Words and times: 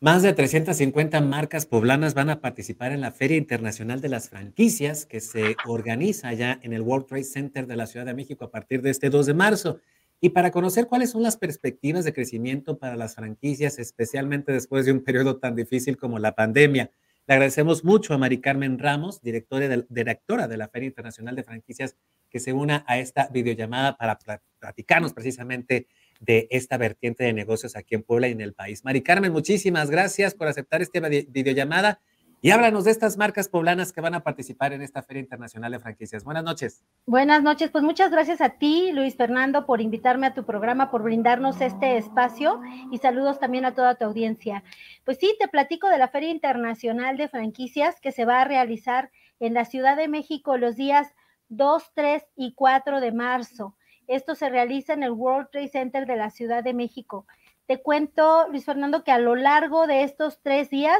Más 0.00 0.22
de 0.22 0.32
350 0.32 1.20
marcas 1.22 1.66
poblanas 1.66 2.14
van 2.14 2.30
a 2.30 2.40
participar 2.40 2.92
en 2.92 3.00
la 3.00 3.10
Feria 3.10 3.36
Internacional 3.36 4.00
de 4.00 4.08
las 4.08 4.28
Franquicias 4.28 5.06
que 5.06 5.18
se 5.18 5.56
organiza 5.66 6.32
ya 6.34 6.60
en 6.62 6.72
el 6.72 6.82
World 6.82 7.06
Trade 7.06 7.24
Center 7.24 7.66
de 7.66 7.74
la 7.74 7.88
Ciudad 7.88 8.06
de 8.06 8.14
México 8.14 8.44
a 8.44 8.50
partir 8.52 8.80
de 8.80 8.90
este 8.90 9.10
2 9.10 9.26
de 9.26 9.34
marzo. 9.34 9.80
Y 10.20 10.28
para 10.28 10.52
conocer 10.52 10.86
cuáles 10.86 11.10
son 11.10 11.24
las 11.24 11.36
perspectivas 11.36 12.04
de 12.04 12.12
crecimiento 12.12 12.78
para 12.78 12.94
las 12.94 13.16
franquicias, 13.16 13.80
especialmente 13.80 14.52
después 14.52 14.86
de 14.86 14.92
un 14.92 15.02
periodo 15.02 15.38
tan 15.38 15.56
difícil 15.56 15.96
como 15.96 16.20
la 16.20 16.36
pandemia, 16.36 16.92
le 17.26 17.34
agradecemos 17.34 17.82
mucho 17.82 18.14
a 18.14 18.18
Mari 18.18 18.40
Carmen 18.40 18.78
Ramos, 18.78 19.20
directora 19.20 19.66
de, 19.66 20.56
la 20.56 20.68
Feria 20.68 20.86
Internacional 20.86 21.34
de 21.34 21.42
Franquicias, 21.42 21.96
que 22.30 22.38
se 22.38 22.52
una 22.52 22.84
a 22.86 23.00
esta 23.00 23.30
videollamada 23.32 23.96
para 23.96 24.16
platicarnos 24.60 25.12
precisamente 25.12 25.88
de 26.20 26.48
esta 26.50 26.76
vertiente 26.76 27.24
de 27.24 27.32
negocios 27.32 27.76
aquí 27.76 27.94
en 27.94 28.02
Puebla 28.02 28.28
y 28.28 28.32
en 28.32 28.40
el 28.40 28.54
país. 28.54 28.84
Mari 28.84 29.02
Carmen, 29.02 29.32
muchísimas 29.32 29.90
gracias 29.90 30.34
por 30.34 30.48
aceptar 30.48 30.82
esta 30.82 31.00
videollamada 31.00 32.00
y 32.40 32.50
háblanos 32.50 32.84
de 32.84 32.92
estas 32.92 33.16
marcas 33.16 33.48
poblanas 33.48 33.92
que 33.92 34.00
van 34.00 34.14
a 34.14 34.22
participar 34.22 34.72
en 34.72 34.80
esta 34.80 35.02
Feria 35.02 35.20
Internacional 35.20 35.72
de 35.72 35.80
Franquicias. 35.80 36.22
Buenas 36.22 36.44
noches. 36.44 36.84
Buenas 37.04 37.42
noches, 37.42 37.70
pues 37.70 37.82
muchas 37.82 38.12
gracias 38.12 38.40
a 38.40 38.50
ti, 38.50 38.92
Luis 38.92 39.16
Fernando, 39.16 39.66
por 39.66 39.80
invitarme 39.80 40.28
a 40.28 40.34
tu 40.34 40.44
programa, 40.44 40.88
por 40.88 41.02
brindarnos 41.02 41.60
este 41.60 41.96
espacio 41.96 42.60
y 42.92 42.98
saludos 42.98 43.40
también 43.40 43.64
a 43.64 43.74
toda 43.74 43.96
tu 43.96 44.04
audiencia. 44.04 44.62
Pues 45.04 45.18
sí, 45.18 45.34
te 45.40 45.48
platico 45.48 45.88
de 45.88 45.98
la 45.98 46.08
Feria 46.08 46.30
Internacional 46.30 47.16
de 47.16 47.28
Franquicias 47.28 48.00
que 48.00 48.12
se 48.12 48.24
va 48.24 48.40
a 48.40 48.44
realizar 48.44 49.10
en 49.40 49.54
la 49.54 49.64
Ciudad 49.64 49.96
de 49.96 50.06
México 50.06 50.56
los 50.58 50.76
días 50.76 51.08
2, 51.48 51.82
3 51.94 52.22
y 52.36 52.54
4 52.54 53.00
de 53.00 53.12
marzo. 53.12 53.74
Esto 54.08 54.34
se 54.34 54.48
realiza 54.48 54.94
en 54.94 55.02
el 55.02 55.12
World 55.12 55.50
Trade 55.52 55.68
Center 55.68 56.06
de 56.06 56.16
la 56.16 56.30
Ciudad 56.30 56.64
de 56.64 56.74
México. 56.74 57.26
Te 57.66 57.82
cuento, 57.82 58.48
Luis 58.48 58.64
Fernando, 58.64 59.04
que 59.04 59.12
a 59.12 59.18
lo 59.18 59.34
largo 59.34 59.86
de 59.86 60.02
estos 60.02 60.40
tres 60.40 60.70
días, 60.70 60.98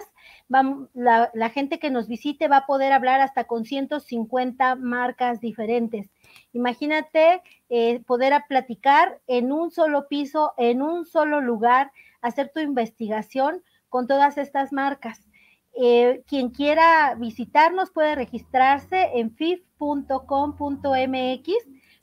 la, 0.50 1.48
gente 1.48 1.78
que 1.78 1.90
nos 1.90 2.08
visite 2.08 2.46
va 2.46 2.58
a 2.58 2.66
poder 2.66 2.92
hablar 2.92 3.22
hasta 3.22 3.44
con 3.44 3.64
150 3.64 4.74
marcas 4.74 5.40
diferentes. 5.40 6.10
Imagínate 6.52 7.40
eh, 7.70 8.00
poder 8.06 8.34
platicar 8.50 9.18
en 9.26 9.50
un 9.50 9.70
solo 9.70 10.08
piso, 10.08 10.52
en 10.58 10.82
un 10.82 11.06
solo 11.06 11.40
lugar, 11.40 11.90
hacer 12.20 12.50
tu 12.52 12.60
investigación 12.60 13.62
con 13.88 14.06
todas 14.06 14.36
estas 14.36 14.70
marcas. 14.70 15.26
Eh, 15.72 16.22
quien 16.26 16.50
quiera 16.50 17.14
visitarnos 17.14 17.90
puede 17.92 18.14
registrarse 18.14 19.12
en 19.14 19.34
fif.com.mx 19.34 20.18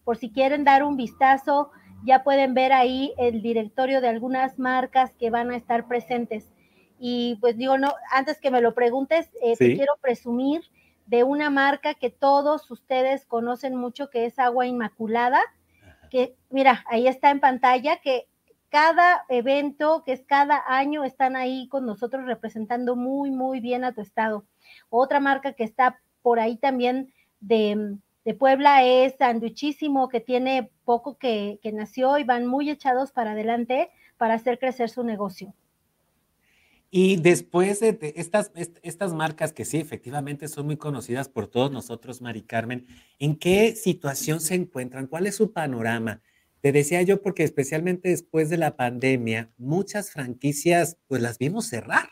por 0.06 0.18
si 0.18 0.30
quieren 0.32 0.64
dar 0.64 0.84
un 0.84 0.96
vistazo, 0.96 1.72
ya 2.06 2.24
pueden 2.24 2.54
ver 2.54 2.72
ahí 2.72 3.14
el 3.18 3.42
directorio 3.42 4.00
de 4.00 4.08
algunas 4.08 4.58
marcas 4.60 5.12
que 5.20 5.30
van 5.30 5.52
a 5.52 5.58
estar 5.58 5.88
presentes. 5.88 6.54
Y 7.00 7.38
pues 7.42 7.58
digo, 7.58 7.78
no, 7.78 7.94
antes 8.12 8.40
que 8.40 8.52
me 8.52 8.62
lo 8.62 8.74
preguntes, 8.74 9.30
eh, 9.42 9.58
te 9.58 9.76
quiero 9.76 9.94
presumir 10.00 10.62
de 11.08 11.24
una 11.24 11.50
marca 11.50 11.96
que 11.96 12.10
todos 12.10 12.70
ustedes 12.72 13.26
conocen 13.26 13.76
mucho, 13.76 14.10
que 14.10 14.26
es 14.26 14.40
Agua 14.40 14.66
Inmaculada, 14.66 15.42
que 16.10 16.36
mira, 16.50 16.86
ahí 16.88 17.08
está 17.08 17.32
en 17.32 17.40
pantalla, 17.40 17.98
que 17.98 18.28
cada 18.70 19.26
evento, 19.30 20.04
que 20.06 20.14
es 20.14 20.24
cada 20.24 20.64
año, 20.68 21.04
están 21.04 21.36
ahí 21.36 21.68
con 21.68 21.86
nosotros 21.86 22.26
representando 22.26 22.96
muy, 22.96 23.32
muy 23.32 23.60
bien 23.60 23.84
a 23.84 23.94
tu 23.94 24.02
estado. 24.02 24.46
Otra 24.90 25.20
marca 25.20 25.54
que 25.54 25.64
está 25.64 26.00
por 26.22 26.40
ahí 26.40 26.58
también 26.58 27.14
de 27.40 27.98
de 28.26 28.34
Puebla 28.34 28.84
es 28.84 29.16
Sanduichísimo, 29.20 30.10
que 30.10 30.20
tiene 30.20 30.72
poco 30.84 31.18
que, 31.18 31.60
nació 31.74 32.18
y 32.18 32.24
van 32.24 32.48
muy 32.48 32.70
echados 32.72 33.12
para 33.12 33.32
adelante 33.32 33.90
para 34.18 34.34
hacer 34.34 34.58
crecer 34.58 34.90
su 34.90 35.04
negocio. 35.04 35.54
Y 36.90 37.18
después 37.18 37.82
de, 37.82 38.14
estas, 38.16 38.52
estas 38.82 39.14
marcas 39.14 39.54
que 39.54 39.66
sí, 39.66 39.78
efectivamente 39.78 40.48
son 40.48 40.66
muy 40.66 40.78
conocidas 40.78 41.30
por 41.30 41.48
todos 41.48 41.72
nosotros, 41.72 42.22
Mari 42.22 42.42
Carmen, 42.42 42.88
¿en 43.20 43.36
qué 43.36 43.76
situación 43.76 44.42
se 44.42 44.56
encuentran? 44.56 45.08
¿Cuál 45.08 45.28
es 45.28 45.36
su 45.36 45.52
panorama? 45.52 46.22
Te 46.62 46.72
decía 46.72 47.04
yo 47.04 47.22
porque 47.22 47.44
especialmente 47.44 48.10
después 48.10 48.50
de 48.50 48.58
la 48.58 48.76
pandemia, 48.76 49.52
muchas 49.58 50.10
franquicias, 50.10 50.98
pues 51.08 51.22
las 51.22 51.38
vimos 51.38 51.68
cerrar. 51.68 52.10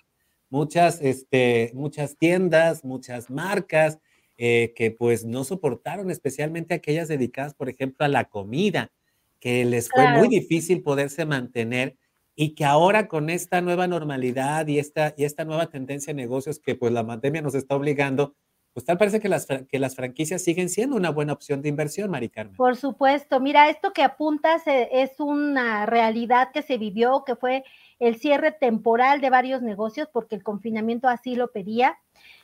Muchas, 0.49 1.01
este, 1.01 1.71
muchas 1.73 2.17
tiendas, 2.17 2.83
muchas 2.83 3.31
marcas, 3.31 3.99
eh, 4.45 4.73
que 4.75 4.91
pues 4.91 5.23
no 5.23 5.45
soportaron, 5.45 6.11
especialmente 6.11 6.73
aquellas 6.73 7.07
dedicadas, 7.07 7.53
por 7.53 7.69
ejemplo, 7.69 8.05
a 8.05 8.09
la 8.09 8.25
comida, 8.25 8.91
que 9.39 9.63
les 9.63 9.89
fue 9.89 10.05
muy 10.17 10.27
difícil 10.27 10.83
poderse 10.83 11.25
mantener 11.25 11.95
y 12.35 12.53
que 12.53 12.65
ahora 12.65 13.07
con 13.07 13.29
esta 13.29 13.61
nueva 13.61 13.87
normalidad 13.87 14.67
y 14.67 14.79
esta, 14.79 15.13
y 15.15 15.23
esta 15.23 15.45
nueva 15.45 15.67
tendencia 15.67 16.13
de 16.13 16.21
negocios 16.21 16.59
que 16.59 16.75
pues 16.75 16.91
la 16.91 17.07
pandemia 17.07 17.41
nos 17.41 17.55
está 17.55 17.77
obligando, 17.77 18.35
pues 18.73 18.85
tal 18.85 18.97
parece 18.97 19.21
que 19.21 19.29
las, 19.29 19.47
que 19.47 19.79
las 19.79 19.95
franquicias 19.95 20.43
siguen 20.43 20.67
siendo 20.67 20.97
una 20.97 21.11
buena 21.11 21.31
opción 21.31 21.61
de 21.61 21.69
inversión, 21.69 22.11
Mari 22.11 22.27
Carmen. 22.27 22.57
Por 22.57 22.75
supuesto, 22.75 23.39
mira, 23.39 23.69
esto 23.69 23.93
que 23.93 24.03
apuntas 24.03 24.67
eh, 24.67 24.89
es 24.91 25.21
una 25.21 25.85
realidad 25.85 26.49
que 26.51 26.63
se 26.63 26.77
vivió, 26.77 27.23
que 27.25 27.37
fue 27.37 27.63
el 27.99 28.17
cierre 28.17 28.51
temporal 28.51 29.21
de 29.21 29.29
varios 29.29 29.61
negocios 29.61 30.07
porque 30.11 30.35
el 30.35 30.43
confinamiento 30.43 31.07
así 31.07 31.35
lo 31.35 31.51
pedía. 31.51 31.97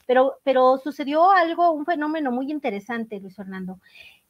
Pero, 0.06 0.40
pero 0.44 0.78
sucedió 0.80 1.32
algo, 1.32 1.72
un 1.72 1.86
fenómeno 1.86 2.32
muy 2.32 2.52
interesante, 2.52 3.20
Luis 3.20 3.36
Fernando. 3.36 3.80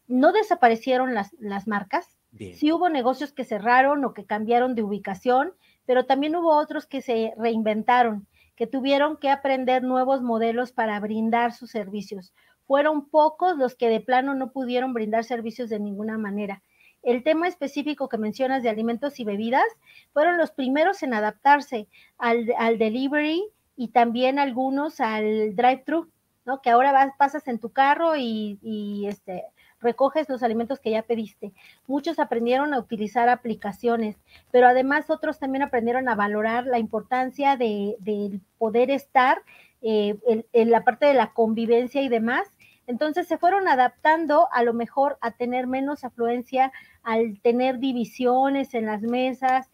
No 0.07 0.31
desaparecieron 0.33 1.13
las, 1.13 1.33
las 1.39 1.67
marcas, 1.67 2.17
sí 2.37 2.71
hubo 2.71 2.89
negocios 2.89 3.31
que 3.33 3.43
cerraron 3.43 4.03
o 4.05 4.13
que 4.13 4.25
cambiaron 4.25 4.75
de 4.75 4.83
ubicación, 4.83 5.53
pero 5.85 6.05
también 6.05 6.35
hubo 6.35 6.55
otros 6.55 6.85
que 6.85 7.01
se 7.01 7.33
reinventaron, 7.37 8.27
que 8.55 8.67
tuvieron 8.67 9.17
que 9.17 9.29
aprender 9.29 9.83
nuevos 9.83 10.21
modelos 10.21 10.71
para 10.71 10.99
brindar 10.99 11.53
sus 11.53 11.71
servicios. 11.71 12.33
Fueron 12.65 13.09
pocos 13.09 13.57
los 13.57 13.75
que 13.75 13.89
de 13.89 13.99
plano 13.99 14.35
no 14.35 14.51
pudieron 14.51 14.93
brindar 14.93 15.23
servicios 15.23 15.69
de 15.69 15.79
ninguna 15.79 16.17
manera. 16.17 16.61
El 17.03 17.23
tema 17.23 17.47
específico 17.47 18.09
que 18.09 18.17
mencionas 18.17 18.63
de 18.63 18.69
alimentos 18.69 19.19
y 19.19 19.23
bebidas 19.23 19.65
fueron 20.13 20.37
los 20.37 20.51
primeros 20.51 21.01
en 21.03 21.13
adaptarse 21.13 21.87
al, 22.17 22.45
delivery, 22.77 23.43
y 23.79 23.87
también 23.87 24.39
algunos 24.39 24.99
al 24.99 25.55
drive-thru, 25.55 26.09
¿no? 26.45 26.61
Que 26.61 26.69
ahora 26.69 26.91
vas, 26.91 27.13
pasas 27.17 27.47
en 27.47 27.59
tu 27.59 27.69
carro 27.69 28.17
y, 28.17 29.05
este, 29.07 29.45
recoges 29.79 30.27
los 30.27 30.43
alimentos 30.43 30.81
que 30.81 30.91
ya 30.91 31.03
pediste. 31.03 31.53
Muchos 31.87 32.19
aprendieron 32.19 32.73
a 32.73 32.79
utilizar 32.79 33.29
aplicaciones, 33.29 34.17
pero 34.51 34.67
además 34.67 35.09
otros 35.09 35.39
también 35.39 35.63
aprendieron 35.63 36.09
a 36.09 36.15
valorar 36.15 36.65
la 36.65 36.77
importancia 36.77 37.55
de, 37.55 38.41
poder 38.57 38.91
estar 38.91 39.41
eh, 39.81 40.17
en, 40.51 40.69
la 40.71 40.83
parte 40.83 41.05
de 41.05 41.13
la 41.13 41.31
convivencia 41.31 42.01
y 42.01 42.09
demás. 42.09 42.49
Entonces 42.89 43.27
se 43.27 43.37
fueron 43.37 43.67
adaptando 43.67 44.47
a 44.51 44.63
lo 44.63 44.73
mejor 44.73 45.19
a 45.21 45.29
tener 45.29 45.67
menos 45.67 46.03
afluencia, 46.03 46.71
al 47.03 47.39
tener 47.39 47.77
divisiones 47.77 48.73
en 48.73 48.87
las 48.87 49.03
mesas. 49.03 49.69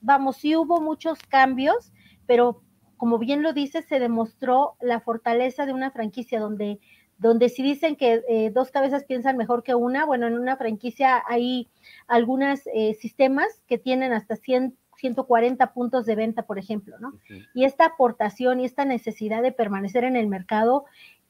Vamos, 0.00 0.36
sí 0.36 0.54
hubo 0.54 0.80
muchos 0.80 1.18
cambios, 1.24 1.92
pero 2.24 2.62
como 2.96 3.18
bien 3.18 3.42
lo 3.42 3.52
dice, 3.52 3.82
se 3.82 3.98
demostró 3.98 4.76
la 4.80 5.00
fortaleza 5.00 5.66
de 5.66 5.72
una 5.72 5.90
franquicia 5.90 6.38
donde, 6.38 6.78
donde 7.18 7.48
si 7.48 7.64
dicen 7.64 7.96
que 7.96 8.22
eh, 8.28 8.52
dos 8.54 8.70
cabezas 8.70 9.02
piensan 9.06 9.36
mejor 9.36 9.64
que 9.64 9.74
una, 9.74 10.06
bueno, 10.06 10.28
en 10.28 10.38
una 10.38 10.56
franquicia 10.56 11.20
hay 11.26 11.68
algunos 12.06 12.60
eh, 12.72 12.94
sistemas 12.94 13.60
que 13.66 13.76
tienen 13.76 14.12
hasta 14.12 14.36
100, 14.36 14.76
140 14.98 15.72
puntos 15.72 16.06
de 16.06 16.14
venta, 16.14 16.46
por 16.46 16.60
ejemplo, 16.60 16.96
¿no? 17.00 17.14
Y 17.54 17.64
esta 17.64 17.86
aportación 17.86 18.60
y 18.60 18.66
esta 18.66 18.84
necesidad 18.84 19.42
de 19.42 19.50
permanecer 19.50 20.04
en 20.04 20.14
el 20.14 20.28
mercado 20.28 20.84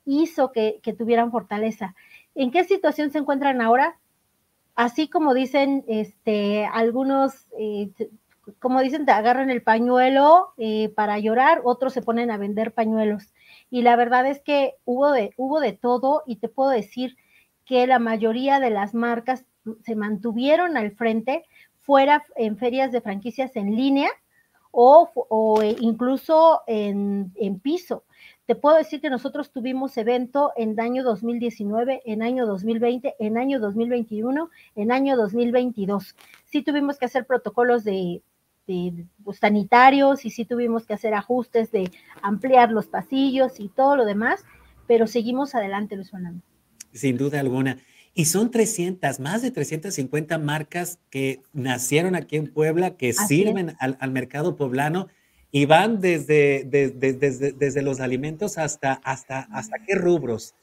hizo 0.05 0.53
que, 0.53 0.81
tuvieran 0.97 1.31
fortaleza. 1.31 1.95
¿En 2.35 2.51
qué 2.51 2.65
situación 2.65 3.11
se 3.11 3.19
encuentran 3.19 3.61
ahora? 3.61 3.99
Así 4.75 5.09
como 5.09 5.35
dicen 5.35 5.85
este, 5.87 6.65
algunos 6.65 7.47
eh, 7.59 7.91
como 8.59 8.81
dicen, 8.81 9.07
te 9.07 9.13
agarran 9.13 9.51
el 9.51 9.63
pañuelo 9.63 10.53
eh, 10.57 10.89
para 10.97 11.19
llorar, 11.19 11.61
otros 11.65 11.93
se 11.93 12.03
ponen 12.03 12.31
a 12.31 12.39
vender 12.39 12.73
pañuelos. 12.73 13.33
Y 13.71 13.83
la 13.83 13.97
verdad 13.97 14.27
es 14.27 14.41
que 14.41 14.75
hubo 14.85 15.13
de, 15.13 15.33
hubo 15.37 15.61
de 15.61 15.73
todo 15.73 16.23
y 16.27 16.37
te 16.37 16.49
puedo 16.49 16.71
decir 16.71 17.17
que 17.65 17.87
la 17.87 17.99
mayoría 17.99 18.59
de 18.59 18.71
las 18.71 18.95
marcas 18.95 19.45
se 19.85 19.95
mantuvieron 19.95 20.77
al 20.77 20.91
frente, 20.93 21.45
fuera 21.81 22.25
en 22.37 22.57
ferias 22.57 22.91
de 22.91 23.01
franquicias 23.01 23.55
en 23.55 23.77
línea 23.77 24.11
o, 24.73 25.09
o 25.15 25.63
incluso 25.63 26.63
en, 26.67 27.33
en 27.37 27.61
piso. 27.61 28.05
Te 28.47 28.57
puedo 28.57 28.77
decir 28.77 29.01
que 29.01 29.09
nosotros 29.09 29.53
tuvimos 29.53 29.97
evento 29.97 30.53
en 30.57 30.79
año 30.81 31.05
2019, 31.05 32.03
en 32.05 32.23
año 32.23 32.45
2020, 32.47 33.15
en 33.21 33.39
año 33.39 33.61
2021, 33.61 34.51
en 34.75 34.93
año 34.93 35.17
2022. 35.17 36.17
Sí 36.47 36.63
tuvimos 36.63 36.99
que 36.99 37.05
hacer 37.05 37.25
protocolos 37.25 37.85
de, 37.85 38.21
de, 38.67 39.07
pues, 39.23 39.39
sanitarios 39.39 40.25
y 40.25 40.31
sí 40.31 40.45
tuvimos 40.45 40.87
que 40.87 40.95
hacer 40.95 41.15
ajustes 41.15 41.71
de 41.71 41.91
ampliar 42.21 42.73
los 42.73 42.87
pasillos 42.89 43.61
y 43.61 43.69
todo 43.69 43.97
lo 43.97 44.05
demás, 44.05 44.45
pero 44.89 45.07
seguimos 45.07 45.55
adelante, 45.55 45.95
Luis 45.95 46.11
Fernando. 46.11 46.43
Sin 46.93 47.17
duda 47.17 47.39
alguna. 47.39 47.79
Y 48.13 48.27
son 48.27 48.51
300, 48.51 49.21
más 49.21 49.41
de 49.41 49.53
350 49.53 50.37
marcas 50.39 50.99
que 51.11 51.43
nacieron 51.53 52.17
aquí 52.17 52.37
en 52.37 52.53
Puebla, 52.53 52.97
que 52.97 53.13
sirven 53.13 53.75
al, 53.79 53.97
al, 54.01 54.11
mercado 54.11 54.57
poblano 54.57 55.09
y 55.55 55.67
van 55.67 56.01
desde, 56.01 56.65
desde, 56.65 57.13
desde, 57.13 57.53
desde 57.53 57.83
los 57.83 58.01
alimentos 58.01 58.57
hasta, 58.57 58.95
hasta, 59.05 59.47
hasta 59.53 59.79
qué 59.87 59.95
rubros. 59.95 60.55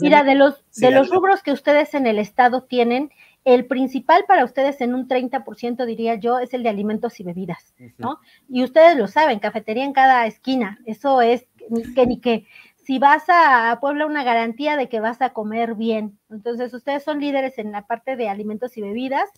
Mira, 0.00 0.22
de 0.22 0.36
los, 0.36 0.64
de 0.76 0.92
los 0.92 1.10
rubros 1.10 1.42
que 1.42 1.50
ustedes 1.50 1.92
en 1.94 2.06
el 2.06 2.20
estado 2.20 2.62
tienen, 2.62 3.10
el 3.44 3.66
principal 3.66 4.24
para 4.26 4.44
ustedes 4.44 4.80
en 4.80 4.94
un 4.94 5.08
30%, 5.08 5.84
diría 5.84 6.14
yo, 6.14 6.38
es 6.38 6.54
el 6.54 6.62
de 6.62 6.68
alimentos 6.68 7.18
y 7.18 7.24
bebidas, 7.24 7.74
¿no? 7.98 8.20
Y 8.48 8.62
ustedes 8.62 8.96
lo 8.96 9.08
saben, 9.08 9.40
cafetería 9.40 9.84
en 9.84 9.92
cada 9.92 10.26
esquina, 10.26 10.78
eso 10.86 11.20
es 11.20 11.46
que 11.94 12.06
ni 12.06 12.20
que 12.20 12.46
si 12.86 13.00
vas 13.00 13.24
a 13.28 13.76
Puebla 13.80 14.06
una 14.06 14.22
garantía 14.22 14.76
de 14.76 14.88
que 14.88 15.00
vas 15.00 15.20
a 15.20 15.30
comer 15.30 15.74
bien. 15.74 16.20
Entonces, 16.30 16.72
ustedes 16.72 17.02
son 17.02 17.18
líderes 17.18 17.58
en 17.58 17.72
la 17.72 17.84
parte 17.84 18.14
de 18.14 18.28
alimentos 18.28 18.76
y 18.76 18.80
bebidas. 18.80 19.28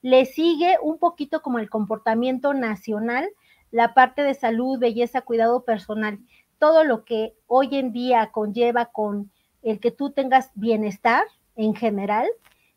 Le 0.00 0.24
sigue 0.24 0.78
un 0.82 0.98
poquito 0.98 1.42
como 1.42 1.58
el 1.58 1.68
comportamiento 1.68 2.54
nacional, 2.54 3.28
la 3.74 3.92
parte 3.92 4.22
de 4.22 4.34
salud, 4.34 4.78
belleza, 4.78 5.22
cuidado 5.22 5.64
personal, 5.64 6.20
todo 6.60 6.84
lo 6.84 7.04
que 7.04 7.34
hoy 7.48 7.70
en 7.72 7.90
día 7.92 8.30
conlleva 8.30 8.86
con 8.86 9.32
el 9.64 9.80
que 9.80 9.90
tú 9.90 10.10
tengas 10.10 10.52
bienestar 10.54 11.24
en 11.56 11.74
general, 11.74 12.28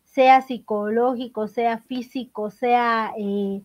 sea 0.02 0.42
psicológico, 0.42 1.46
sea 1.46 1.78
físico, 1.78 2.50
sea 2.50 3.12
eh, 3.16 3.62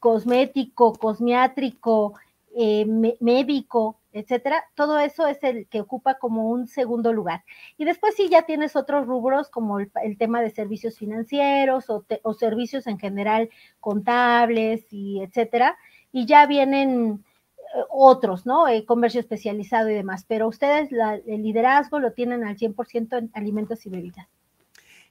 cosmético, 0.00 0.94
cosmiátrico, 0.94 2.14
eh, 2.56 2.84
médico, 3.20 4.00
etcétera, 4.12 4.64
todo 4.74 4.98
eso 4.98 5.28
es 5.28 5.44
el 5.44 5.68
que 5.68 5.80
ocupa 5.80 6.14
como 6.14 6.50
un 6.50 6.66
segundo 6.66 7.12
lugar. 7.12 7.44
Y 7.78 7.84
después 7.84 8.16
sí 8.16 8.28
ya 8.28 8.46
tienes 8.46 8.74
otros 8.74 9.06
rubros 9.06 9.48
como 9.48 9.78
el, 9.78 10.18
tema 10.18 10.42
de 10.42 10.50
servicios 10.50 10.98
financieros 10.98 11.88
o, 11.88 12.04
o, 12.24 12.34
servicios 12.34 12.88
en 12.88 12.98
general 12.98 13.48
contables 13.78 14.92
y 14.92 15.20
etcétera, 15.20 15.76
y 16.14 16.26
ya 16.26 16.46
vienen 16.46 17.24
eh, 17.58 17.80
otros, 17.90 18.46
¿no? 18.46 18.68
Eh, 18.68 18.84
comercio 18.86 19.18
especializado 19.18 19.90
y 19.90 19.94
demás, 19.94 20.24
pero 20.28 20.46
ustedes 20.46 20.90
el 21.26 21.42
liderazgo 21.42 21.98
lo 21.98 22.12
tienen 22.12 22.44
al 22.44 22.56
100% 22.56 23.18
en 23.18 23.30
alimentos 23.34 23.84
y 23.84 23.90
bebidas. 23.90 24.28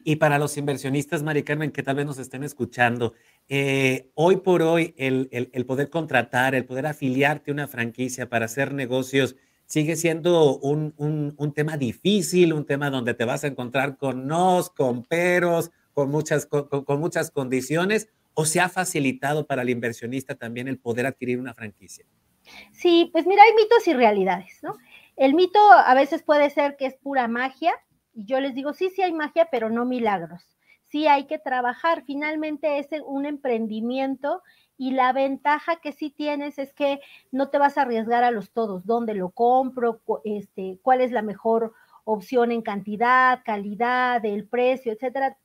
Y 0.06 0.16
para 0.16 0.40
los 0.40 0.56
inversionistas, 0.58 1.22
Mari 1.22 1.44
Carmen, 1.44 1.72
que 1.72 1.84
tal 1.84 1.98
vez 1.98 2.06
nos 2.06 2.20
estén 2.20 2.44
escuchando, 2.44 3.14
eh, 3.50 4.12
hoy 4.16 4.38
por 4.38 4.62
hoy 4.62 4.96
el, 4.98 5.28
el, 5.32 5.66
poder 5.66 5.90
contratar, 5.90 6.56
el 6.56 6.66
poder 6.66 6.86
afiliarte 6.86 7.52
a 7.52 7.54
una 7.54 7.68
franquicia 7.68 8.30
para 8.30 8.46
hacer 8.46 8.74
negocios, 8.74 9.36
sigue 9.66 9.98
siendo 9.98 10.58
un, 10.58 10.94
un, 10.96 11.34
un, 11.38 11.54
tema 11.54 11.76
difícil, 11.76 12.54
un 12.54 12.66
tema 12.66 12.90
donde 12.90 13.14
te 13.14 13.26
vas 13.26 13.44
a 13.44 13.48
encontrar 13.48 13.98
con 13.98 14.26
nos, 14.26 14.70
con 14.70 15.04
peros, 15.04 15.72
con 15.94 16.10
muchas, 16.10 16.46
con, 16.46 16.68
con 16.68 17.00
muchas 17.00 17.30
condiciones, 17.30 18.10
o 18.34 18.46
se 18.46 18.60
ha 18.60 18.70
facilitado 18.70 19.46
para 19.46 19.62
el 19.62 19.70
inversionista 19.70 20.36
también 20.36 20.68
el 20.68 20.80
poder 20.80 21.06
adquirir 21.06 21.40
una 21.40 21.54
franquicia? 21.54 22.06
Sí, 22.72 23.10
pues 23.12 23.26
mira, 23.26 23.44
hay 23.44 23.54
mitos 23.54 23.88
y 23.88 23.94
realidades, 23.94 24.60
¿no? 24.62 24.76
El 25.16 25.34
mito 25.34 25.60
a 25.72 25.94
veces 25.94 26.24
puede 26.24 26.50
ser 26.50 26.76
que 26.76 26.88
es 26.88 26.96
pura 26.96 27.28
magia, 27.28 27.74
y 28.14 28.26
yo 28.26 28.40
les 28.40 28.54
digo, 28.56 28.74
sí, 28.74 28.90
sí 28.90 29.02
hay 29.02 29.14
magia, 29.14 29.48
pero 29.52 29.70
no 29.70 29.86
milagros. 29.86 30.58
Sí 30.86 31.08
hay 31.08 31.26
que 31.26 31.40
trabajar, 31.40 32.04
finalmente 32.06 32.78
es 32.78 32.88
un 33.06 33.26
emprendimiento 33.26 34.42
y 34.78 34.92
la 34.92 35.12
ventaja 35.14 35.78
que 35.78 35.92
sí 35.92 36.12
tienes 36.12 36.60
es 36.60 36.74
que 36.74 37.00
no 37.32 37.50
te 37.50 37.58
vas 37.58 37.78
a 37.78 37.84
arriesgar 37.84 38.24
a 38.24 38.32
los 38.32 38.52
todos, 38.52 38.86
dónde 38.86 39.16
lo 39.16 39.32
compro, 39.32 40.02
este, 40.24 40.80
cuál 40.84 41.02
es 41.02 41.12
la 41.12 41.22
mejor 41.22 41.74
opción 42.04 42.52
en 42.52 42.62
cantidad, 42.62 43.42
calidad, 43.44 44.24
el 44.26 44.48
precio, 44.48 44.92
etcétera 44.92 45.38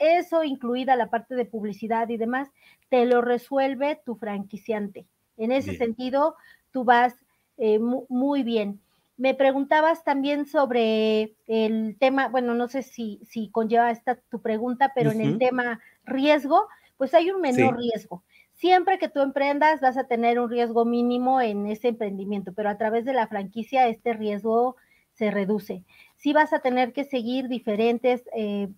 eso 0.00 0.44
incluida 0.44 0.96
la 0.96 1.10
parte 1.10 1.34
de 1.34 1.44
publicidad 1.44 2.08
y 2.08 2.16
demás, 2.16 2.48
te 2.88 3.04
lo 3.06 3.20
resuelve 3.20 4.00
tu 4.04 4.16
franquiciante. 4.16 5.06
En 5.36 5.52
ese 5.52 5.76
sentido, 5.76 6.36
tú 6.70 6.84
vas 6.84 7.14
eh, 7.58 7.78
muy 7.78 8.42
bien. 8.42 8.80
Me 9.16 9.34
preguntabas 9.34 10.02
también 10.02 10.46
sobre 10.46 11.34
el 11.46 11.96
tema, 11.98 12.28
bueno, 12.28 12.54
no 12.54 12.66
sé 12.68 12.82
si, 12.82 13.20
si 13.24 13.48
conlleva 13.48 13.90
esta 13.90 14.16
tu 14.16 14.40
pregunta, 14.40 14.92
pero 14.94 15.12
en 15.12 15.20
el 15.20 15.38
tema 15.38 15.80
riesgo, 16.04 16.66
pues 16.96 17.14
hay 17.14 17.30
un 17.30 17.40
menor 17.40 17.76
riesgo. 17.76 18.24
Siempre 18.54 18.98
que 18.98 19.08
tú 19.08 19.20
emprendas 19.20 19.80
vas 19.80 19.96
a 19.96 20.04
tener 20.04 20.40
un 20.40 20.50
riesgo 20.50 20.84
mínimo 20.84 21.40
en 21.40 21.66
ese 21.66 21.88
emprendimiento, 21.88 22.52
pero 22.52 22.70
a 22.70 22.78
través 22.78 23.04
de 23.04 23.12
la 23.12 23.28
franquicia 23.28 23.88
este 23.88 24.14
riesgo 24.14 24.76
se 25.12 25.30
reduce 25.30 25.84
sí 26.24 26.32
vas 26.32 26.54
a 26.54 26.60
tener 26.60 26.94
que 26.94 27.04
seguir 27.04 27.48
diferentes, 27.48 28.22
eh, 28.34 28.70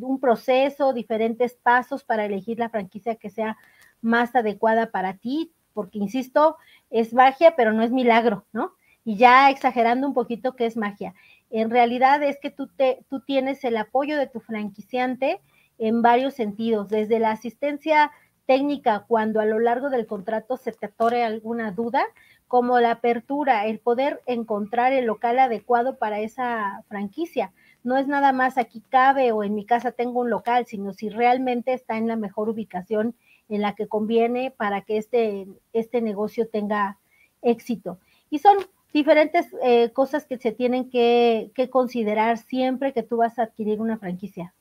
un 0.00 0.18
proceso, 0.18 0.94
diferentes 0.94 1.52
pasos 1.52 2.04
para 2.04 2.24
elegir 2.24 2.58
la 2.58 2.70
franquicia 2.70 3.16
que 3.16 3.28
sea 3.28 3.58
más 4.00 4.34
adecuada 4.34 4.90
para 4.90 5.18
ti, 5.18 5.52
porque 5.74 5.98
insisto, 5.98 6.56
es 6.88 7.12
magia, 7.12 7.54
pero 7.54 7.74
no 7.74 7.82
es 7.82 7.90
milagro, 7.90 8.46
¿no? 8.50 8.72
Y 9.04 9.18
ya 9.18 9.50
exagerando 9.50 10.08
un 10.08 10.14
poquito 10.14 10.56
que 10.56 10.64
es 10.64 10.78
magia. 10.78 11.12
En 11.50 11.68
realidad 11.68 12.22
es 12.22 12.38
que 12.40 12.48
tú, 12.48 12.66
te, 12.66 13.04
tú 13.10 13.20
tienes 13.20 13.62
el 13.64 13.76
apoyo 13.76 14.16
de 14.16 14.28
tu 14.28 14.40
franquiciante 14.40 15.42
en 15.76 16.00
varios 16.00 16.32
sentidos, 16.32 16.88
desde 16.88 17.18
la 17.18 17.32
asistencia 17.32 18.10
técnica 18.46 19.04
cuando 19.06 19.40
a 19.40 19.44
lo 19.44 19.58
largo 19.58 19.90
del 19.90 20.06
contrato 20.06 20.56
se 20.56 20.72
te 20.72 20.86
atore 20.86 21.24
alguna 21.24 21.72
duda, 21.72 22.06
como 22.48 22.78
la 22.80 22.92
apertura, 22.92 23.66
el 23.66 23.78
poder 23.78 24.22
encontrar 24.26 24.92
el 24.92 25.06
local 25.06 25.38
adecuado 25.38 25.96
para 25.96 26.20
esa 26.20 26.84
franquicia. 26.88 27.52
No 27.82 27.96
es 27.96 28.06
nada 28.06 28.32
más 28.32 28.58
aquí 28.58 28.82
cabe 28.88 29.32
o 29.32 29.42
en 29.42 29.54
mi 29.54 29.64
casa 29.64 29.92
tengo 29.92 30.20
un 30.20 30.30
local, 30.30 30.66
sino 30.66 30.92
si 30.92 31.08
realmente 31.08 31.72
está 31.72 31.96
en 31.96 32.08
la 32.08 32.16
mejor 32.16 32.48
ubicación 32.48 33.14
en 33.48 33.62
la 33.62 33.74
que 33.74 33.88
conviene 33.88 34.50
para 34.50 34.82
que 34.82 34.96
este, 34.96 35.46
este 35.72 36.00
negocio 36.00 36.48
tenga 36.48 36.98
éxito. 37.42 37.98
Y 38.30 38.38
son 38.38 38.56
diferentes 38.92 39.46
eh, 39.62 39.90
cosas 39.90 40.24
que 40.24 40.38
se 40.38 40.52
tienen 40.52 40.90
que, 40.90 41.50
que 41.54 41.70
considerar 41.70 42.38
siempre 42.38 42.92
que 42.92 43.02
tú 43.02 43.18
vas 43.18 43.38
a 43.38 43.44
adquirir 43.44 43.80
una 43.80 43.98
franquicia. 43.98 44.54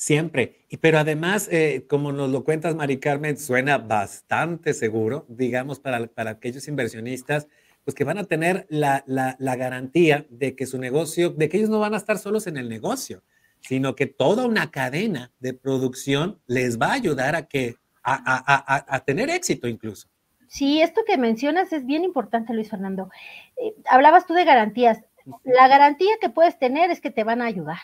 Siempre. 0.00 0.64
Y, 0.70 0.78
pero 0.78 0.98
además, 0.98 1.46
eh, 1.52 1.84
como 1.86 2.10
nos 2.10 2.30
lo 2.30 2.42
cuentas, 2.42 2.74
Mari 2.74 2.98
Carmen, 2.98 3.36
suena 3.36 3.76
bastante 3.76 4.72
seguro, 4.72 5.26
digamos, 5.28 5.78
para, 5.78 6.06
para 6.06 6.30
aquellos 6.30 6.68
inversionistas, 6.68 7.48
pues 7.84 7.94
que 7.94 8.04
van 8.04 8.16
a 8.16 8.24
tener 8.24 8.66
la, 8.70 9.04
la, 9.06 9.36
la, 9.38 9.56
garantía 9.56 10.24
de 10.30 10.56
que 10.56 10.64
su 10.64 10.78
negocio, 10.78 11.28
de 11.28 11.50
que 11.50 11.58
ellos 11.58 11.68
no 11.68 11.80
van 11.80 11.92
a 11.92 11.98
estar 11.98 12.16
solos 12.16 12.46
en 12.46 12.56
el 12.56 12.70
negocio, 12.70 13.22
sino 13.60 13.94
que 13.94 14.06
toda 14.06 14.46
una 14.46 14.70
cadena 14.70 15.32
de 15.38 15.52
producción 15.52 16.40
les 16.46 16.80
va 16.80 16.86
a 16.86 16.94
ayudar 16.94 17.36
a, 17.36 17.46
que, 17.46 17.76
a, 18.02 18.16
a, 18.24 18.96
a 18.96 19.04
tener 19.04 19.28
éxito 19.28 19.68
incluso. 19.68 20.08
Sí, 20.48 20.80
esto 20.80 21.02
que 21.06 21.18
mencionas 21.18 21.74
es 21.74 21.84
bien 21.84 22.04
importante, 22.04 22.54
Luis 22.54 22.70
Fernando. 22.70 23.10
Eh, 23.58 23.74
hablabas 23.84 24.26
tú 24.26 24.32
de 24.32 24.46
garantías. 24.46 24.98
La 25.44 25.68
garantía 25.68 26.12
que 26.22 26.30
puedes 26.30 26.58
tener 26.58 26.90
es 26.90 27.02
que 27.02 27.10
te 27.10 27.22
van 27.22 27.42
a 27.42 27.44
ayudar. 27.44 27.80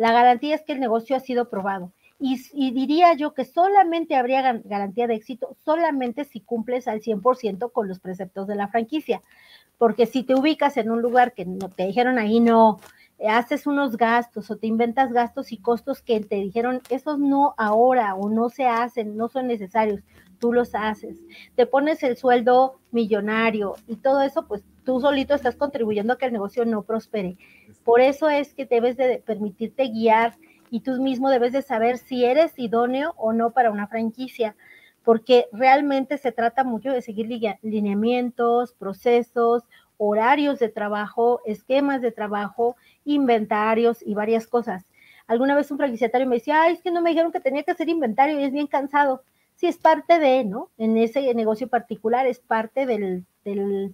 La 0.00 0.12
garantía 0.12 0.54
es 0.54 0.62
que 0.62 0.72
el 0.72 0.80
negocio 0.80 1.14
ha 1.14 1.20
sido 1.20 1.50
probado. 1.50 1.92
Y, 2.18 2.70
diría 2.70 3.12
yo 3.12 3.34
que 3.34 3.44
solamente 3.44 4.16
habría 4.16 4.40
garantía 4.64 5.06
de 5.06 5.14
éxito 5.14 5.58
solamente 5.62 6.24
si 6.24 6.40
cumples 6.40 6.88
al 6.88 7.02
100% 7.02 7.70
con 7.70 7.86
los 7.86 8.00
preceptos 8.00 8.46
de 8.46 8.54
la 8.54 8.68
franquicia. 8.68 9.20
Porque 9.76 10.06
si 10.06 10.22
te 10.22 10.34
ubicas 10.34 10.78
en 10.78 10.90
un 10.90 11.02
lugar 11.02 11.34
que 11.34 11.44
no 11.44 11.68
te 11.68 11.84
dijeron 11.86 12.18
ahí 12.18 12.40
no, 12.40 12.80
haces 13.28 13.66
unos 13.66 13.98
gastos 13.98 14.50
o 14.50 14.56
te 14.56 14.68
inventas 14.68 15.12
gastos 15.12 15.52
y 15.52 15.58
costos 15.58 16.00
que 16.00 16.18
te 16.20 16.36
dijeron, 16.36 16.80
esos 16.88 17.18
no 17.18 17.54
ahora 17.58 18.14
o 18.14 18.30
no 18.30 18.48
se 18.48 18.64
hacen, 18.64 19.18
no 19.18 19.28
son 19.28 19.48
necesarios, 19.48 20.00
tú 20.38 20.54
los 20.54 20.74
haces. 20.74 21.18
Te 21.56 21.66
pones 21.66 22.02
el 22.04 22.16
sueldo 22.16 22.80
millonario 22.90 23.74
y 23.86 23.96
todo 23.96 24.22
eso, 24.22 24.46
pues 24.48 24.64
tú 24.84 25.00
solito 25.00 25.34
estás 25.34 25.56
contribuyendo 25.56 26.12
a 26.12 26.18
que 26.18 26.26
el 26.26 26.32
negocio 26.32 26.64
no 26.64 26.82
prospere. 26.82 27.36
Por 27.84 28.00
eso 28.00 28.28
es 28.28 28.54
que 28.54 28.66
debes 28.66 28.96
de 28.96 29.22
permitirte 29.24 29.88
guiar 29.88 30.36
y 30.70 30.80
tú 30.80 31.00
mismo 31.00 31.30
debes 31.30 31.52
de 31.52 31.62
saber 31.62 31.98
si 31.98 32.24
eres 32.24 32.58
idóneo 32.58 33.14
o 33.16 33.32
no 33.32 33.50
para 33.50 33.70
una 33.70 33.88
franquicia, 33.88 34.54
porque 35.04 35.46
realmente 35.52 36.18
se 36.18 36.32
trata 36.32 36.64
mucho 36.64 36.92
de 36.92 37.02
seguir 37.02 37.26
lineamientos, 37.62 38.74
procesos, 38.74 39.64
horarios 39.96 40.58
de 40.58 40.68
trabajo, 40.68 41.40
esquemas 41.44 42.00
de 42.00 42.12
trabajo, 42.12 42.76
inventarios 43.04 44.02
y 44.04 44.14
varias 44.14 44.46
cosas. 44.46 44.84
Alguna 45.26 45.54
vez 45.54 45.70
un 45.70 45.78
franquiciatario 45.78 46.26
me 46.26 46.36
decía, 46.36 46.62
ay, 46.62 46.74
es 46.74 46.82
que 46.82 46.90
no 46.90 47.02
me 47.02 47.10
dijeron 47.10 47.32
que 47.32 47.40
tenía 47.40 47.62
que 47.62 47.70
hacer 47.70 47.88
inventario 47.88 48.40
y 48.40 48.44
es 48.44 48.52
bien 48.52 48.66
cansado. 48.66 49.22
Sí, 49.60 49.66
es 49.66 49.76
parte 49.76 50.18
de, 50.18 50.42
¿no? 50.42 50.70
En 50.78 50.96
ese 50.96 51.34
negocio 51.34 51.68
particular 51.68 52.26
es 52.26 52.38
parte 52.38 52.86
de 52.86 53.22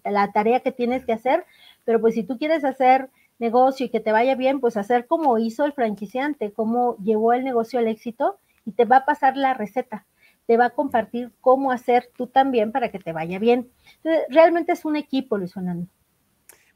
la 0.04 0.30
tarea 0.30 0.60
que 0.60 0.70
tienes 0.70 1.04
que 1.04 1.12
hacer, 1.12 1.44
pero 1.84 2.00
pues 2.00 2.14
si 2.14 2.22
tú 2.22 2.38
quieres 2.38 2.64
hacer 2.64 3.10
negocio 3.40 3.86
y 3.86 3.88
que 3.88 3.98
te 3.98 4.12
vaya 4.12 4.36
bien, 4.36 4.60
pues 4.60 4.76
hacer 4.76 5.08
como 5.08 5.38
hizo 5.38 5.64
el 5.64 5.72
franquiciante, 5.72 6.52
cómo 6.52 6.96
llevó 6.98 7.32
el 7.32 7.42
negocio 7.42 7.80
al 7.80 7.88
éxito 7.88 8.38
y 8.64 8.70
te 8.70 8.84
va 8.84 8.98
a 8.98 9.04
pasar 9.04 9.36
la 9.36 9.54
receta, 9.54 10.06
te 10.46 10.56
va 10.56 10.66
a 10.66 10.70
compartir 10.70 11.32
cómo 11.40 11.72
hacer 11.72 12.10
tú 12.16 12.28
también 12.28 12.70
para 12.70 12.92
que 12.92 13.00
te 13.00 13.12
vaya 13.12 13.40
bien. 13.40 13.68
realmente 14.30 14.70
es 14.70 14.84
un 14.84 14.94
equipo, 14.94 15.36
Luis 15.36 15.54
Fernando. 15.54 15.88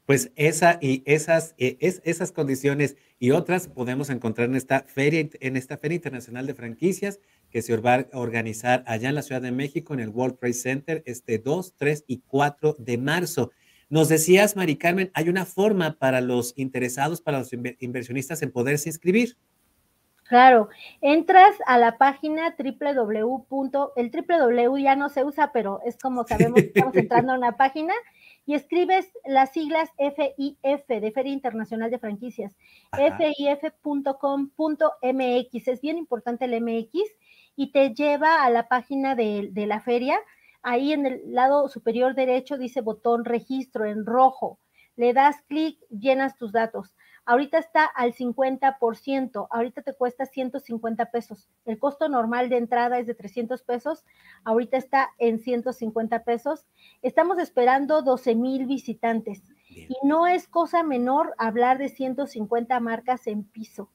Pues 0.05 0.33
esa 0.35 0.79
y 0.81 1.01
esas, 1.05 1.55
eh, 1.57 1.77
es, 1.79 2.01
esas 2.03 2.33
condiciones 2.33 2.97
y 3.19 3.31
otras 3.31 3.69
podemos 3.69 4.09
encontrar 4.09 4.49
en 4.49 4.55
esta 4.55 4.81
feria, 4.81 5.29
en 5.39 5.55
esta 5.55 5.77
feria 5.77 5.95
internacional 5.95 6.45
de 6.45 6.55
franquicias 6.55 7.21
que 7.51 7.61
se 7.61 7.75
va 7.77 7.95
a 7.95 8.19
organizar 8.19 8.83
allá 8.87 9.09
en 9.09 9.15
la 9.15 9.21
Ciudad 9.21 9.41
de 9.41 9.51
México, 9.51 9.93
en 9.93 9.99
el 9.99 10.09
World 10.09 10.39
Trade 10.39 10.53
Center, 10.53 11.03
este 11.05 11.37
2, 11.37 11.75
3 11.77 12.05
y 12.07 12.21
4 12.27 12.77
de 12.79 12.97
marzo. 12.97 13.51
Nos 13.89 14.07
decías, 14.07 14.55
Mari 14.55 14.77
Carmen, 14.77 15.11
hay 15.13 15.27
una 15.29 15.45
forma 15.45 15.97
para 15.99 16.21
los 16.21 16.53
interesados, 16.55 17.21
para 17.21 17.39
los 17.39 17.51
inversionistas 17.51 18.41
en 18.41 18.51
poderse 18.51 18.87
inscribir. 18.89 19.35
Claro, 20.23 20.69
entras 21.01 21.53
a 21.65 21.77
la 21.77 21.97
página 21.97 22.55
www. 22.57 23.91
El 23.97 24.11
www 24.11 24.77
ya 24.77 24.95
no 24.95 25.09
se 25.09 25.25
usa, 25.25 25.51
pero 25.51 25.81
es 25.85 25.97
como 25.97 26.23
sabemos 26.25 26.61
que 26.61 26.67
estamos 26.67 26.95
entrando 26.95 27.33
a 27.33 27.37
una 27.37 27.57
página 27.57 27.93
y 28.45 28.53
escribes 28.53 29.11
las 29.25 29.51
siglas 29.51 29.89
FIF 29.97 30.87
de 30.87 31.11
Feria 31.11 31.33
Internacional 31.33 31.91
de 31.91 31.99
Franquicias, 31.99 32.55
fif.com.mx. 32.93 34.07
Es 35.67 35.81
bien 35.81 35.97
importante 35.97 36.45
el 36.45 36.61
MX 36.61 37.01
y 37.55 37.71
te 37.71 37.93
lleva 37.93 38.43
a 38.43 38.49
la 38.49 38.67
página 38.67 39.15
de, 39.15 39.49
de 39.51 39.67
la 39.67 39.81
feria. 39.81 40.19
Ahí 40.61 40.93
en 40.93 41.05
el 41.05 41.21
lado 41.33 41.67
superior 41.69 42.15
derecho 42.15 42.57
dice 42.57 42.81
botón 42.81 43.25
registro 43.25 43.85
en 43.85 44.05
rojo. 44.05 44.59
Le 44.95 45.13
das 45.13 45.41
clic, 45.47 45.79
llenas 45.89 46.37
tus 46.37 46.51
datos 46.51 46.95
ahorita 47.25 47.59
está 47.59 47.85
al 47.85 48.13
50%, 48.13 49.47
ahorita 49.49 49.81
te 49.81 49.93
cuesta 49.93 50.25
150 50.25 51.11
pesos. 51.11 51.49
El 51.65 51.79
costo 51.79 52.09
normal 52.09 52.49
de 52.49 52.57
entrada 52.57 52.99
es 52.99 53.07
de 53.07 53.15
300 53.15 53.61
pesos, 53.63 54.03
ahorita 54.43 54.77
está 54.77 55.11
en 55.17 55.39
150 55.39 56.23
pesos. 56.23 56.67
Estamos 57.01 57.37
esperando 57.37 58.01
12 58.01 58.35
mil 58.35 58.65
visitantes 58.65 59.43
y 59.69 59.95
no 60.03 60.27
es 60.27 60.47
cosa 60.47 60.83
menor 60.83 61.33
hablar 61.37 61.77
de 61.77 61.89
150 61.89 62.79
marcas 62.79 63.27
en 63.27 63.43
piso. 63.43 63.91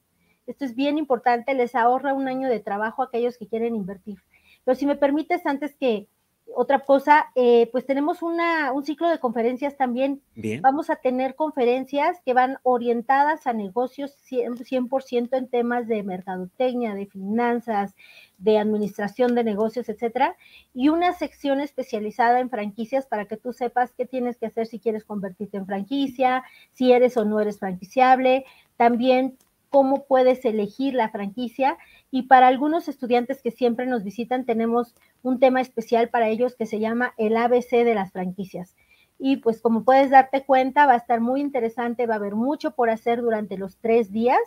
Esto 0.46 0.64
es 0.64 0.74
bien 0.74 0.98
importante, 0.98 1.54
les 1.54 1.74
ahorra 1.74 2.14
un 2.14 2.28
año 2.28 2.48
de 2.48 2.60
trabajo 2.60 3.02
a 3.02 3.06
aquellos 3.06 3.38
que 3.38 3.46
quieren 3.46 3.74
invertir. 3.74 4.18
Pero 4.64 4.74
si 4.76 4.86
me 4.86 4.96
permites, 4.96 5.46
antes 5.46 5.74
que, 5.76 6.08
otra 6.54 6.80
cosa, 6.80 7.26
eh, 7.34 7.68
pues 7.72 7.86
tenemos 7.86 8.22
una, 8.22 8.72
un 8.72 8.84
ciclo 8.84 9.08
de 9.08 9.18
conferencias 9.18 9.76
también. 9.76 10.22
Vamos 10.60 10.90
a 10.90 10.96
tener 10.96 11.34
conferencias 11.34 12.20
que 12.24 12.34
van 12.34 12.58
orientadas 12.62 13.46
a 13.46 13.52
negocios 13.52 14.16
100%, 14.30 15.36
en 15.36 15.48
temas 15.48 15.88
de 15.88 16.02
mercadotecnia, 16.02 16.94
de 16.94 17.06
finanzas, 17.06 17.94
de 18.38 18.58
administración 18.58 19.34
de 19.34 19.44
negocios, 19.44 19.88
etcétera, 19.88 20.36
y 20.72 20.88
una 20.88 21.12
sección 21.14 21.60
especializada 21.60 22.40
en 22.40 22.50
franquicias 22.50 23.06
para 23.06 23.24
que 23.24 23.36
tú 23.36 23.52
sepas 23.52 23.92
qué 23.92 24.06
tienes 24.06 24.36
que 24.36 24.46
hacer 24.46 24.66
si 24.66 24.78
quieres 24.78 25.04
convertirte 25.04 25.56
en 25.56 25.66
franquicia, 25.66 26.44
si 26.72 26.92
eres 26.92 27.16
o 27.16 27.24
no 27.24 27.40
eres 27.40 27.58
franquiciable. 27.58 28.44
También 28.76 29.36
cómo 29.70 30.04
puedes 30.06 30.44
elegir 30.44 30.94
la 30.94 31.10
franquicia 31.10 31.76
y 32.10 32.22
para 32.22 32.46
algunos 32.46 32.88
estudiantes 32.88 33.42
que 33.42 33.50
siempre 33.50 33.86
nos 33.86 34.04
visitan 34.04 34.44
tenemos 34.44 34.94
un 35.22 35.38
tema 35.40 35.60
especial 35.60 36.08
para 36.08 36.28
ellos 36.28 36.56
que 36.56 36.66
se 36.66 36.78
llama 36.80 37.14
el 37.16 37.36
ABC 37.36 37.70
de 37.84 37.94
las 37.94 38.12
franquicias. 38.12 38.76
Y 39.18 39.38
pues 39.38 39.60
como 39.60 39.84
puedes 39.84 40.10
darte 40.10 40.44
cuenta, 40.44 40.86
va 40.86 40.92
a 40.92 40.98
estar 40.98 41.20
muy 41.20 41.40
interesante, 41.40 42.06
va 42.06 42.14
a 42.14 42.18
haber 42.18 42.34
mucho 42.34 42.72
por 42.72 42.90
hacer 42.90 43.22
durante 43.22 43.56
los 43.56 43.78
tres 43.78 44.12
días 44.12 44.40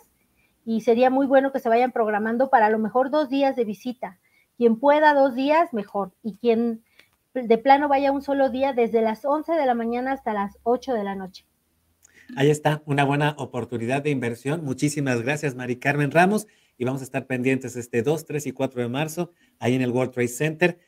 y 0.64 0.82
sería 0.82 1.10
muy 1.10 1.26
bueno 1.26 1.52
que 1.52 1.58
se 1.58 1.68
vayan 1.68 1.92
programando 1.92 2.50
para 2.50 2.66
a 2.66 2.70
lo 2.70 2.78
mejor 2.78 3.10
dos 3.10 3.28
días 3.28 3.56
de 3.56 3.64
visita. 3.64 4.18
Quien 4.56 4.78
pueda 4.78 5.14
dos 5.14 5.34
días, 5.34 5.72
mejor. 5.72 6.12
Y 6.22 6.36
quien 6.36 6.84
de 7.34 7.58
plano 7.58 7.88
vaya 7.88 8.12
un 8.12 8.22
solo 8.22 8.50
día 8.50 8.72
desde 8.72 9.02
las 9.02 9.24
11 9.24 9.52
de 9.52 9.66
la 9.66 9.74
mañana 9.74 10.12
hasta 10.12 10.32
las 10.32 10.58
8 10.64 10.94
de 10.94 11.04
la 11.04 11.14
noche. 11.14 11.46
Ahí 12.36 12.50
está, 12.50 12.82
una 12.86 13.04
buena 13.04 13.34
oportunidad 13.38 14.02
de 14.02 14.10
inversión. 14.10 14.64
Muchísimas 14.64 15.22
gracias, 15.22 15.54
Mari 15.54 15.76
Carmen 15.76 16.10
Ramos. 16.10 16.46
Y 16.76 16.84
vamos 16.84 17.02
a 17.02 17.04
estar 17.04 17.26
pendientes 17.26 17.76
este 17.76 18.02
2, 18.02 18.24
3 18.24 18.46
y 18.46 18.52
4 18.52 18.82
de 18.82 18.88
marzo, 18.88 19.32
ahí 19.58 19.74
en 19.74 19.82
el 19.82 19.90
World 19.90 20.12
Trade 20.12 20.28
Center, 20.28 20.78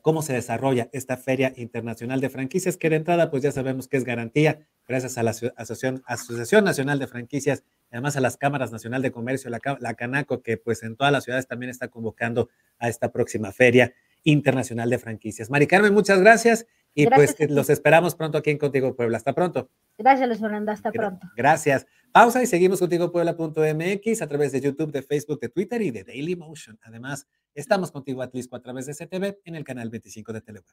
cómo 0.00 0.22
se 0.22 0.32
desarrolla 0.32 0.88
esta 0.92 1.16
Feria 1.16 1.52
Internacional 1.56 2.20
de 2.20 2.30
Franquicias, 2.30 2.76
que 2.76 2.90
de 2.90 2.96
entrada, 2.96 3.30
pues 3.30 3.42
ya 3.42 3.50
sabemos 3.50 3.88
que 3.88 3.96
es 3.96 4.04
garantía, 4.04 4.66
gracias 4.86 5.18
a 5.18 5.22
la 5.22 5.30
Asociación, 5.30 6.02
Asociación 6.06 6.64
Nacional 6.64 6.98
de 7.00 7.08
Franquicias, 7.08 7.64
además 7.90 8.16
a 8.16 8.20
las 8.20 8.36
Cámaras 8.36 8.70
Nacional 8.70 9.02
de 9.02 9.10
Comercio, 9.10 9.50
la, 9.50 9.60
la 9.80 9.94
Canaco, 9.94 10.42
que 10.42 10.56
pues 10.58 10.82
en 10.84 10.96
todas 10.96 11.12
las 11.12 11.24
ciudades 11.24 11.48
también 11.48 11.70
está 11.70 11.88
convocando 11.88 12.48
a 12.78 12.88
esta 12.88 13.10
próxima 13.10 13.50
Feria 13.50 13.92
Internacional 14.22 14.88
de 14.90 14.98
Franquicias. 14.98 15.50
Mari 15.50 15.66
Carmen, 15.66 15.92
muchas 15.92 16.20
gracias 16.20 16.66
y 16.94 17.06
pues 17.06 17.36
los 17.48 17.70
esperamos 17.70 18.14
pronto 18.14 18.38
aquí 18.38 18.50
en 18.50 18.58
Contigo 18.58 18.94
Puebla. 18.94 19.16
Hasta 19.16 19.32
pronto. 19.32 19.70
Gracias, 19.98 20.28
Luis 20.28 20.40
Fernando. 20.40 20.72
Hasta 20.72 20.90
pronto. 20.92 21.26
Gracias. 21.36 21.86
Pausa 22.12 22.42
y 22.42 22.46
seguimos 22.46 22.78
contigo 22.78 23.10
Puebla.mx 23.10 24.22
a 24.22 24.26
través 24.26 24.52
de 24.52 24.60
YouTube, 24.60 24.92
de 24.92 25.02
Facebook, 25.02 25.40
de 25.40 25.48
Twitter 25.48 25.80
y 25.80 25.90
de 25.90 26.04
Daily 26.04 26.36
Motion. 26.36 26.78
Además, 26.82 27.26
estamos 27.54 27.90
contigo 27.90 28.20
Atlisco 28.20 28.56
a 28.56 28.60
través 28.60 28.86
de 28.86 28.94
CTV 28.94 29.38
en 29.44 29.54
el 29.54 29.64
canal 29.64 29.88
25 29.88 30.32
de 30.32 30.40
Teleweb. 30.42 30.66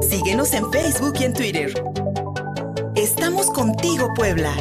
Síguenos 0.00 0.52
en 0.54 0.70
Facebook 0.72 1.14
y 1.20 1.24
en 1.24 1.34
Twitter. 1.34 1.72
Estamos 2.96 3.50
contigo, 3.50 4.08
Puebla. 4.16 4.52